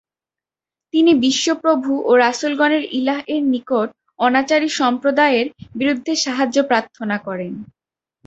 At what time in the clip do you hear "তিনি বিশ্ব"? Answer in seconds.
0.93-1.47